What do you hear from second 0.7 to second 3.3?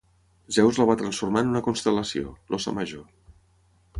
la va transformar en una constel·lació, l'Óssa Major.